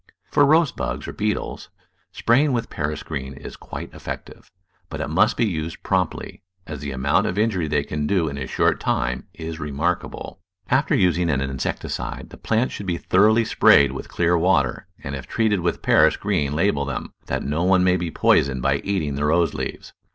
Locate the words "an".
11.29-11.39